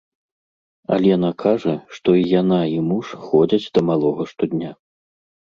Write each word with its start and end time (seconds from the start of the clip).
Алена 0.95 1.31
кажа, 1.43 1.75
што 1.97 2.09
і 2.21 2.25
яна, 2.41 2.59
і 2.79 2.81
муж 2.89 3.13
ходзяць 3.29 3.71
да 3.77 3.81
малога 3.91 4.23
штодня. 4.31 4.71